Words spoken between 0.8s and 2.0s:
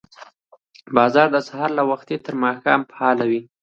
بازار د سهار له